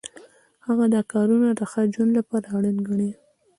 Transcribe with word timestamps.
هغه 0.65 0.85
دا 0.93 1.01
کارونه 1.13 1.49
د 1.53 1.61
ښه 1.71 1.81
ژوند 1.93 2.11
لپاره 2.19 2.45
اړین 2.57 2.77
ګڼي. 2.87 3.11